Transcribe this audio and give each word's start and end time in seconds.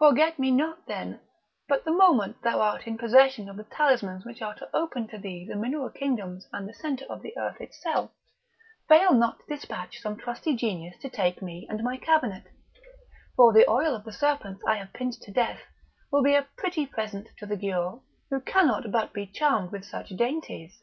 Forget 0.00 0.36
me 0.36 0.50
not, 0.50 0.86
then, 0.88 1.20
but 1.68 1.84
the 1.84 1.92
moment 1.92 2.42
thou 2.42 2.60
art 2.60 2.88
in 2.88 2.98
possession 2.98 3.48
of 3.48 3.56
the 3.56 3.62
talismans 3.62 4.24
which 4.24 4.42
are 4.42 4.56
to 4.56 4.68
open 4.74 5.06
to 5.06 5.16
thee 5.16 5.46
the 5.48 5.54
mineral 5.54 5.90
kingdoms 5.90 6.48
and 6.52 6.68
the 6.68 6.74
centre 6.74 7.04
of 7.08 7.22
the 7.22 7.38
earth 7.38 7.60
itself, 7.60 8.10
fail 8.88 9.12
not 9.12 9.38
to 9.38 9.44
despatch 9.54 10.00
some 10.00 10.16
trusty 10.16 10.56
genius 10.56 10.98
to 10.98 11.08
take 11.08 11.40
me 11.40 11.68
and 11.70 11.84
my 11.84 11.96
cabinet, 11.96 12.46
for 13.36 13.52
the 13.52 13.70
oil 13.70 13.94
of 13.94 14.02
the 14.02 14.12
serpents 14.12 14.60
I 14.66 14.74
have 14.74 14.92
pinched 14.92 15.22
to 15.22 15.30
death 15.30 15.60
will 16.10 16.24
be 16.24 16.34
a 16.34 16.48
pretty 16.56 16.84
present 16.84 17.28
to 17.38 17.46
the 17.46 17.56
Giaour, 17.56 18.02
who 18.28 18.40
cannot 18.40 18.90
but 18.90 19.12
be 19.12 19.24
charmed 19.24 19.70
with 19.70 19.84
such 19.84 20.08
dainties." 20.08 20.82